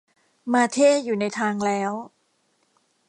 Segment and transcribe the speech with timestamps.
[0.53, 1.91] มาเธ่อยู่ในทางแล้ว